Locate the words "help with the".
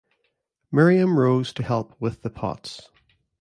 1.61-2.31